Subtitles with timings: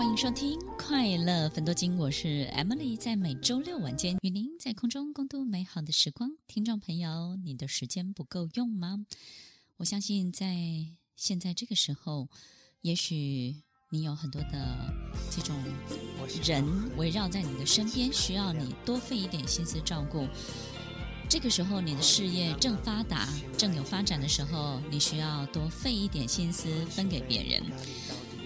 [0.00, 6.30] 欢迎收听《快乐粉多精》，我是 Emily，在每周六晚间与您在空中共度美好的时光。
[6.46, 9.04] 听众朋友，你的时间不够用吗？
[9.76, 10.56] 我相信在
[11.16, 12.30] 现在这个时候，
[12.80, 13.56] 也许
[13.90, 14.90] 你有很多的
[15.30, 15.54] 这种
[16.42, 16.64] 人
[16.96, 20.26] 围绕在你的身边，需要你多费一点心思照顾。
[21.28, 27.62] 这个时候，你的事业正发达、正有发展的时候，你需要多费一点心思分给别人。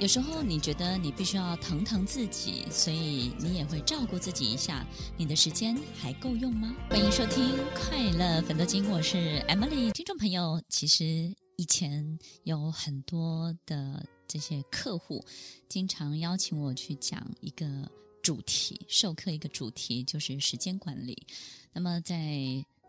[0.01, 4.85] 有时候你觉得你必须要疼疼自己，所以你也会照顾自己一下。
[5.17, 6.75] 你的时间还够用吗？
[6.91, 7.45] 欢迎收听
[7.77, 9.93] 《快乐粉多精》，我是 Emily。
[9.93, 15.25] 听众朋友，其实以前有很多的这些客户，
[15.69, 17.89] 经常邀请我去讲一个
[18.21, 21.25] 主题，授课一个主题，就是时间管理。
[21.73, 22.37] 那么在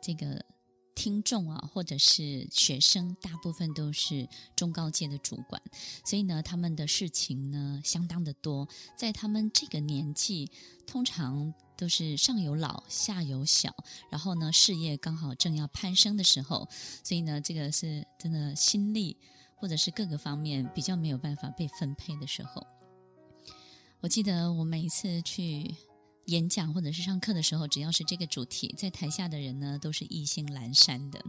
[0.01, 0.43] 这个
[0.95, 5.61] 听众啊，或者是学生，大部分都是中高阶的主管，
[6.05, 8.67] 所以呢，他们的事情呢相当的多。
[8.97, 10.49] 在他们这个年纪，
[10.87, 13.75] 通常都是上有老下有小，
[14.09, 16.67] 然后呢，事业刚好正要攀升的时候，
[17.03, 19.17] 所以呢，这个是真的心力
[19.55, 22.65] 或者是各个方面比较没有办法被分配的时候。
[23.99, 25.75] 我记得我每一次去。
[26.25, 31.23] 演讲或者是上课的时候，只要是这个主题，在台下的人呢都是意兴阑珊的。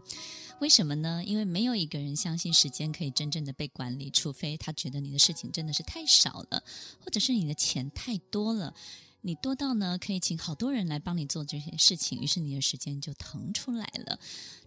[0.61, 1.23] 为什么呢？
[1.25, 6.63] 因为没有一个人相信时间可以真正的被管理，除非他觉得你的事情真的是太少了，
[7.05, 8.75] 或者是你的钱太多了，
[9.21, 14.19] 你多到呢可以请好多人来帮你做这些事情，于是你的时间就腾出来了。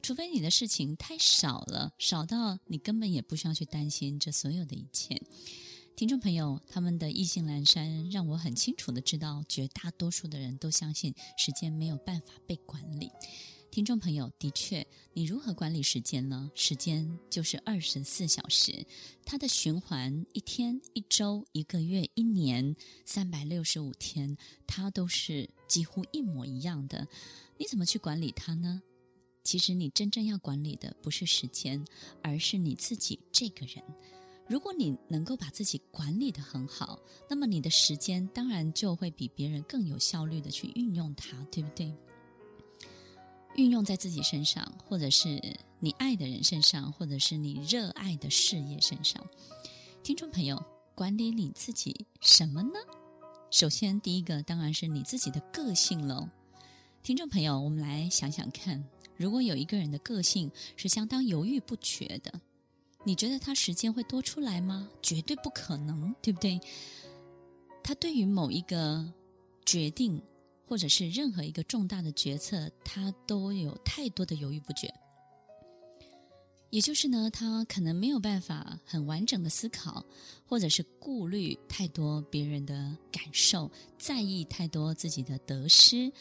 [0.04, 5.20] 除非你的事情太少了，少到你根本也不需要去担心这所有的一切。
[6.00, 13.12] 听众朋友，他们的意兴阑珊，让我很清楚的知道，绝大多数的人都相信时间没有办法被管理。
[13.70, 16.50] 听众朋友，的确，你如何管理时间呢？
[16.56, 18.86] 时间就是二十四小时，
[19.26, 27.10] 它的循环，一天、一周、一个月、一年，三百六十五天，它都是几乎一模一样的。
[27.58, 28.82] 你怎么去管理它呢？
[29.44, 31.84] 其实，你真正要管理的不是时间，
[32.24, 33.84] 而是你自己这个人。
[34.50, 37.00] 如果你能够把自己管理得很好，
[37.30, 41.94] 那么你的时间当然就会比别人更有效率地去运用它，对不对？
[43.56, 45.40] 运用在自己身上，或者是
[45.80, 49.24] 你爱的人身上，或者是你热爱的事业身上。
[50.02, 50.60] 听众朋友，
[50.96, 52.80] 管理你自己什么呢？
[53.52, 56.28] 首先，第一个当然是你自己的个性喽。
[57.04, 58.84] 听众朋友，我们来想想看，
[59.16, 62.42] 如果有一个人的个性是相当犹豫不决的。
[63.06, 64.90] 你觉得他时间会多出来吗？
[65.02, 66.60] 绝对不可能，对不对？
[67.82, 69.12] 他对于某一个
[69.66, 70.22] 决定，
[70.68, 74.94] 或者是任何一个重大的决策，他都有太多的犹豫不决。
[76.70, 80.06] 也就是呢，他可能没有办法很完整的思考，
[80.46, 86.12] 或者是顾虑太多别人的感受，在意太多自己的得失，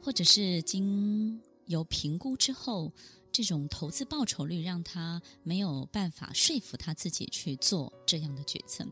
[0.00, 2.92] 或者是经由评估之后。
[3.30, 8.86] 这种投资报酬率让他没有办法说服他自己去做这样的决策，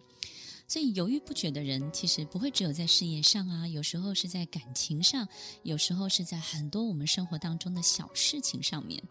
[0.69, 5.27] 所以犹豫不决的人其实不会只有在事业上啊，有时候是在感情上，
[5.63, 9.03] 有时候是在很多我们生活当中的小事情上面。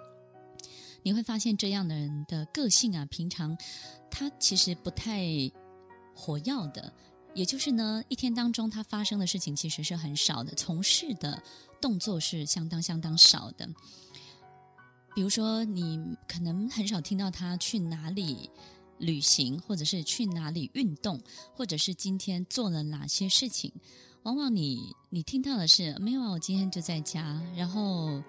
[1.04, 3.58] 你会发现这样的人的个性啊，平常
[4.10, 5.24] 他其实不太
[6.16, 6.92] 活跃的，
[7.36, 11.44] 也就是呢，一天当中他发生的事情其实是很少的，从事的
[11.80, 13.70] 动作是相当相当少的。
[15.16, 18.50] 比如说，你可能很少听到他去哪里
[18.98, 21.22] 旅行，或者是去哪里运动，
[21.54, 23.72] 或者是今天做了哪些事情。
[24.24, 28.22] 往往你你听到的是没有啊，我今天就在家，然后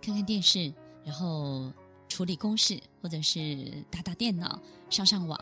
[0.00, 0.72] 看看电视，
[1.04, 1.70] 然后
[2.08, 4.58] 处理公事，或者是打打电脑、
[4.88, 5.38] 上上网，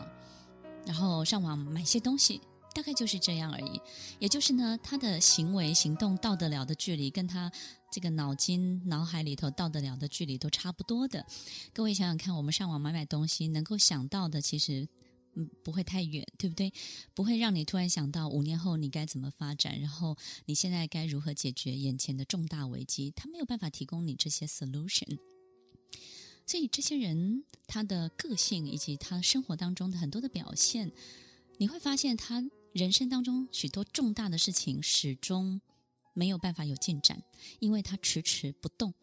[0.85, 2.41] 然后上网买些东西。
[2.79, 3.81] 大概就是这样而已，
[4.19, 7.51] 也就是呢，他的行为行动到得了的距离，跟他
[7.91, 11.25] 这个脑筋脑海里头到得了的距离都差不多的。
[11.73, 14.87] 各位想想看，我们上网买买东西，能够想到的其实
[15.35, 16.71] 嗯不会太远，对不对？
[17.13, 20.15] 不会让你突然想到五年后你该怎么发展，然后
[20.45, 25.19] 你现在该如何解决眼前的重大危机，他没有办法提供你这些 solution。
[26.47, 30.93] 所以这些人他的个性以及他生活当中的很多的表现，
[31.57, 32.41] 你会发现他。
[32.73, 35.59] 人生当中许多重大的事情始终
[36.13, 37.23] 没有办法有进展，
[37.59, 38.93] 因为他迟迟不动。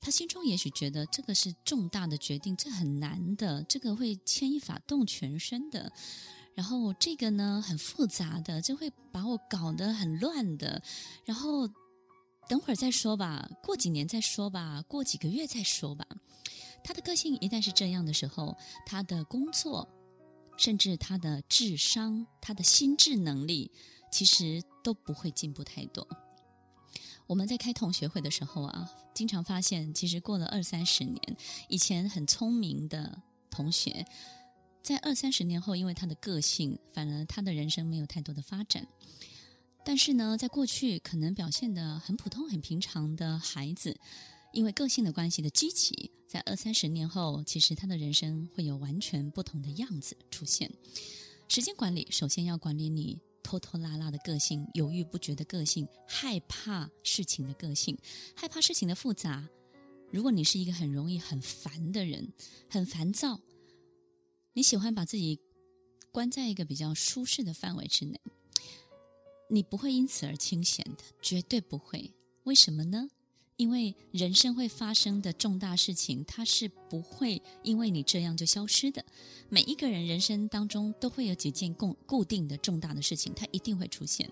[0.00, 5.92] 他心中也许觉得这个是重大的决定，这很难的，这个会牵一发动全身的。
[6.54, 10.82] 然后这个呢，很复杂的，就会把我搞得很乱的。
[11.24, 11.68] 然后
[12.48, 16.06] 等会儿再说吧，过几年再说吧，过几个月再说吧。
[16.82, 18.56] 他的个性一旦是这样的时候，
[18.86, 19.86] 他的工作，
[20.60, 23.70] 甚至他的智商、他的心智能力，
[24.12, 26.06] 其实都不会进步太多。
[27.26, 31.36] 我们在开同学会的时候啊，经常发现，其实过了二三十年，
[31.70, 34.04] 以前很聪明的同学，
[34.82, 38.86] 在二三十年后，因为他的个性，反而他的人生没有太多的发展。
[39.82, 43.98] 但是呢，在过去可能表现得很普通、很平常的孩子，
[44.52, 50.70] 因为个性的关系的积极，在二三十年后，其实他的人生会有完全不同的样子出现。
[51.48, 53.18] 时间管理，首先要管理你。
[53.42, 57.98] 拖拖拉拉的个性，犹豫不决的个性，害怕事情的个性，
[58.36, 59.48] 害怕事情的复杂。
[60.12, 62.32] 如果你是一个很容易很烦的人，
[62.68, 63.40] 很烦躁，
[64.52, 65.40] 你喜欢把自己
[66.12, 68.20] 关在一个比较舒适的范围之内，
[69.48, 72.12] 你不会因此而清闲的，绝对不会。
[72.44, 73.08] 为什么呢？
[73.60, 79.04] 因为人生会发生的重大事情，它是不会因为你这样就消失的。
[79.50, 84.30] 每一个人人生当中都会有几件固固定的重大的事情，它一定会出现。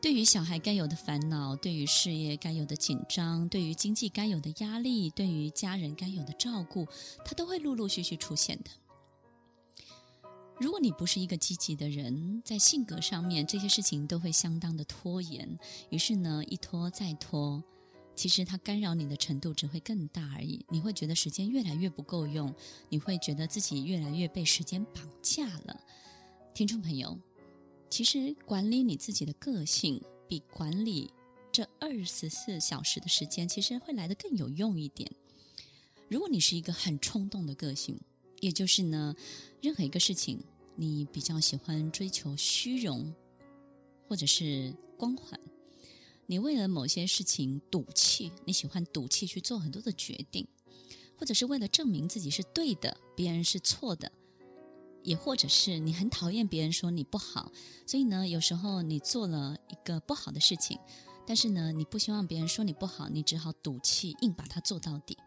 [0.00, 6.86] 对于小孩该有的烦恼，对于事业该有的紧张，对于经济该有的压力，对于家人该有的照顾，
[7.24, 8.70] 它都会陆陆续续出现的。
[10.60, 17.60] 如果你不是一个积极的人，在性格上面，这些事情都会相当的拖延，于是呢，一拖再拖。
[18.20, 22.54] 其实它干扰你的程度只会更大而已，你会觉得时间越来越不够用，
[22.90, 25.80] 你会觉得自己越来越被时间绑架了。
[26.52, 27.18] 听众朋友，
[27.88, 31.10] 其实管理你自己的个性，比管理
[31.50, 35.10] 这二十四小时的时间，其实会来得更有用一点。
[36.10, 37.98] 如果你是一个很冲动的个性，
[38.40, 39.16] 也就是呢，
[39.62, 40.38] 任何一个事情
[40.76, 43.14] 你比较喜欢追求虚荣，
[44.06, 45.40] 或者是光环。
[46.30, 50.46] 你为了某些事情赌气，你喜欢赌气去做很多的决定，
[51.18, 54.12] 或者是为了证明自己是对的，别人是错的，
[55.02, 57.50] 也或者是你很讨厌别人说你不好，
[57.84, 60.78] 所以呢，有时候你做了一个不好的事情，
[61.26, 65.18] 但是呢，你不希望别人说你不好，你只好赌气硬把它做到底，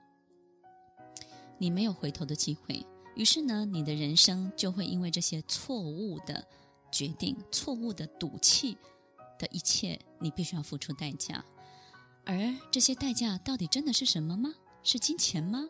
[1.58, 2.82] 你没有回头的机会，
[3.18, 6.48] 于是呢，你的人生就会因为这些错误的
[6.94, 8.78] 决定、错误的赌气。
[9.44, 11.44] 的一切，你必须要付出代价，
[12.24, 14.54] 而这些代价到底真的是什么吗？
[14.84, 15.68] 是金钱吗？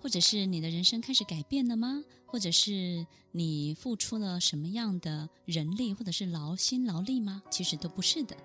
[0.00, 2.04] 或者是你的人生开始改变了吗？
[2.26, 7.42] 或者是你付出了什么样的人力，或者是劳心劳力吗？
[7.50, 8.36] 其实都不是的。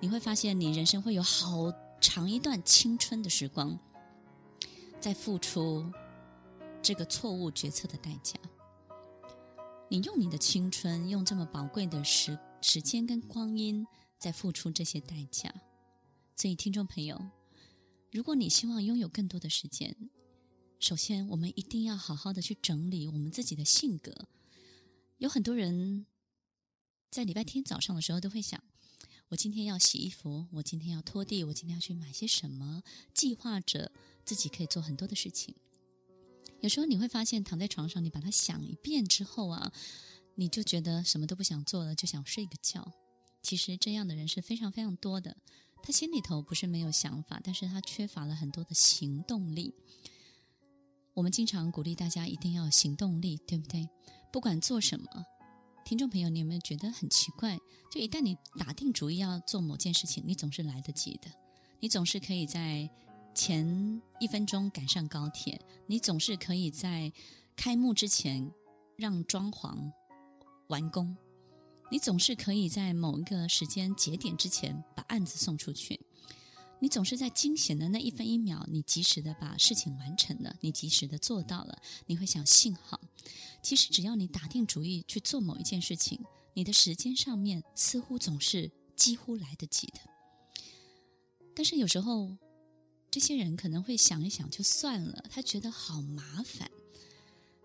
[0.00, 1.70] 你会发现，你人生会有好
[2.00, 3.78] 长一段青春的时光，
[4.98, 5.84] 在付出
[6.80, 8.38] 这个错误决策的代价。
[9.90, 13.86] 你用你的青春，用这么宝贵的时时间跟光阴，
[14.18, 15.54] 在付出这些代价。
[16.36, 17.30] 所以，听众朋友，
[18.12, 19.96] 如果你希望拥有更多的时间，
[20.78, 24.28] 首先我们一定要好好的去整理我们自己的性格。
[25.18, 26.06] 有很多人
[27.10, 28.62] 在礼拜天早上的时候都会想：
[29.28, 33.90] 我今天要洗衣服，我今天要拖地，我今天要去买些什么，计划着
[34.24, 35.54] 自己可以做很多的事情。
[36.60, 39.72] 有时候你会发现，躺在床上，你把它想一遍之后啊，
[40.38, 42.92] 你就觉得什么都不想做了，就想睡个觉。
[43.42, 45.36] 其实这样的人是非常非常多的。
[45.82, 49.74] 他心里头不是没有想法，但是他缺乏了很多的行动力。
[51.14, 53.88] 我们经常鼓励大家一定要行动力，对不对？
[54.32, 55.06] 不管做什么，
[55.84, 57.58] 听众朋友，你有没有觉得很奇怪？
[57.90, 61.28] 就一旦你打定主意要做某件事情，你总是来得及的，
[61.80, 62.88] 你总是可以在。
[63.34, 67.12] 前一分钟赶上高铁，你总是可以在
[67.54, 68.50] 开幕之前
[68.96, 69.92] 让装潢
[70.68, 71.16] 完工，
[71.90, 76.00] 你总是可以在某一个时间节点之前把案子送出去，
[76.80, 83.00] 你总是在惊险的那一分一秒，你及时的把事情完成了，你及时的做到了，你会想幸好。
[83.62, 90.00] 其实只要你打定主意去做某一件事情，你的时间上面似乎总是几乎来得及的，
[91.54, 92.36] 但是有时候。
[93.10, 96.70] 这些人可能会想一想就算了，他觉得好麻烦，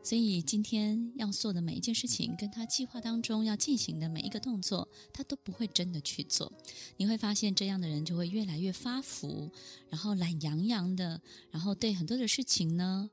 [0.03, 6.51] 所以今天要做的每一件事情，跟他计划当中要进行的每一个动作，他都不会真的去做。
[6.97, 9.49] 你会发现，这样的人就会越来越发福，
[9.89, 13.09] 然后懒洋洋的，然后对很多的事情呢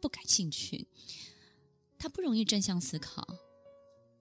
[0.00, 0.86] 不感兴趣。
[1.98, 3.26] 他不容易正向思考，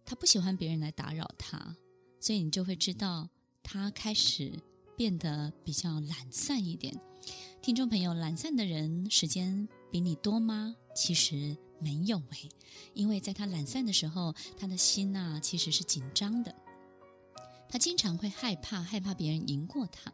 [0.03, 1.77] 他不喜欢别人来打扰他，
[2.19, 3.29] 所以你就会知道
[3.63, 4.51] 他开始
[4.97, 6.93] 变得比较懒散一点。
[7.61, 10.75] 听众朋友，懒散的人时间比你多吗？
[10.93, 12.49] 其实没有诶，
[12.93, 16.55] 因为在他懒散的时候，他的心呐其实是紧张的，
[17.67, 20.13] 他经常会害怕，害怕别人赢过他，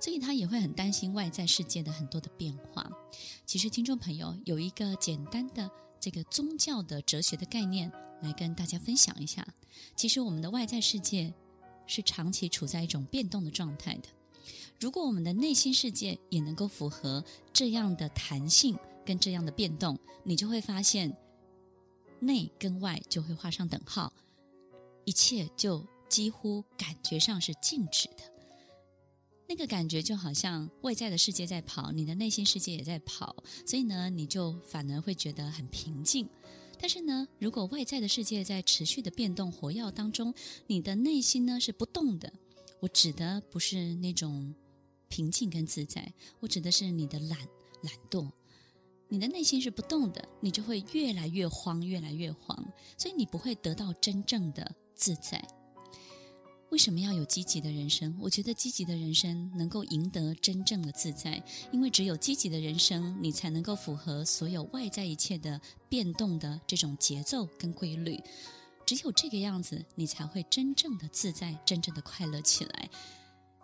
[0.00, 2.90] 所以他也会很担心外在世界的很多的变化。
[3.44, 7.90] 其实，听众朋友有一个简单的这个宗教的哲学的概念
[8.22, 9.46] 来跟大家分享一下。
[9.96, 11.34] 其实，我们的外在世界
[11.86, 14.08] 是长期处在一种变动的状态的。
[14.80, 21.16] 如果我们的内心世界也能够符合这样的弹性跟这样的变动，你就会发现
[22.20, 24.12] 内跟外就会画上等号，
[25.04, 28.22] 一切就几乎感觉上是静止的。
[29.48, 36.28] 那个感觉就好像外在的世界在跑，你的内心世界也在跑，所以呢，你就反而会觉得很平静。
[36.78, 40.34] 但是呢，如果外在的世界在持续的变动活跃当中，
[40.66, 42.32] 你的内心呢是不动的。
[42.80, 44.54] 我指的不是那种。
[45.08, 47.38] 平静跟自在，我指的是你的懒
[47.82, 48.30] 懒惰，
[49.12, 52.56] 你的内心是不动的，你就会越来越慌，越来越慌，
[52.96, 55.46] 所以你不会得到真正的自在。
[56.70, 58.16] 为什么要有积极的人生？
[58.18, 68.18] 我觉得积极的人生能够赢得真正的自在，因为只有积极的人生，你才能够符合所有外在一切的变动的这种节奏跟规律。
[68.86, 72.88] 只有这个样子，你才会真正的自在，真正的快乐起来。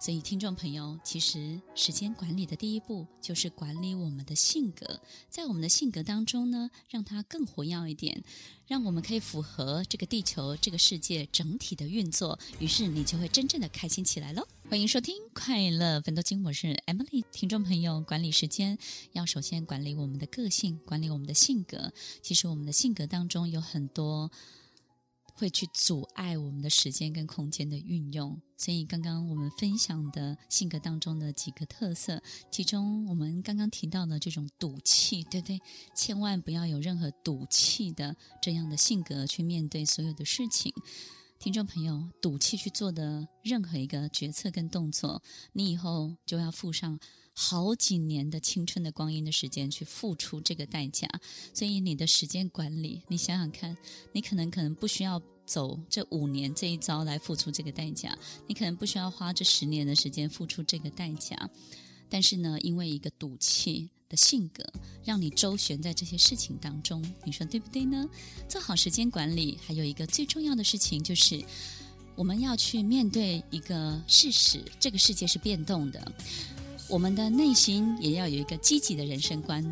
[0.01, 8.23] 所以，听众朋友，其实时间管理的第一步就是管理我们的性格，在我们的性格当中呢，让它更活跃一点，
[8.69, 12.39] 让我们可以符合这个地球、这个世界整体的运作。
[12.61, 14.47] 于是，你就会真正的开心起来喽。
[14.71, 17.25] 欢迎收听《快乐分多金》，我是 Emily。
[17.33, 18.79] 听众朋友，管理时间
[19.13, 21.93] 要首先管理我们的个性，管理我们的性格。
[22.23, 24.31] 其实，我们的性格当中有很多。
[25.39, 35.61] 会去阻碍我们的时间跟空间的运用，所以刚刚我们分享的性格当中的几个特色，其中我们刚刚提到的这种赌气，对不对？
[35.95, 40.75] 千万不要有任何赌气的这样的性格去面对所有的事情。
[41.39, 46.99] 听众朋友，赌气去做的任何一个决策跟动作，你以后就要付上
[47.33, 51.09] 好几年的青春的光阴的时间去付出这个代价。
[51.55, 53.77] 所以你的时间管理，你想想看，
[54.13, 58.19] 你可能可能不需要走这五年这一遭来付出这个代价，
[58.49, 61.49] 你可能不需要花这十年的时间付出这个代价。
[62.09, 64.65] 但是呢，因为一个赌气的性格，
[65.05, 68.09] 让你周旋在这些事情当中，你说对不对呢？
[68.49, 71.45] 做好时间管理，还有一个最重要的事情就是，
[72.15, 76.13] 我们要去面对一个事实：这个世界是变动的，
[76.89, 79.63] 我们的内心也要有一个积极的人生观，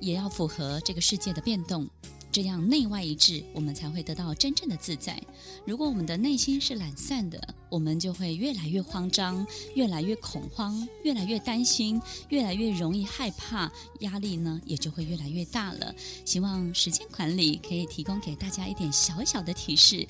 [0.00, 1.88] 也要符合这个世界的变动。
[2.32, 5.22] 这样内外一致，我们才会得到真正的自在。
[5.66, 13.70] 如果我们的内心是懒散的，我们就会越来越慌张，越来越恐慌，越来越担心，越来越容易害怕，
[14.00, 15.94] 压力呢也就会越来越大了。
[16.24, 20.08] 希望时间管理可以提供给大家一点小小的提示。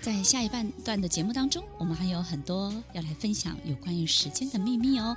[0.00, 5.16] 在下一半段的节目当中，我们还有很多要来分享有关于时间的秘密哦。